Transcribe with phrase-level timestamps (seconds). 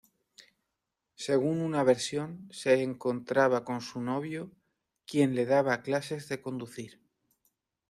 [1.13, 4.49] Según una versión, se encontraba con su novio,
[5.05, 6.99] quien le daba clases de conducir.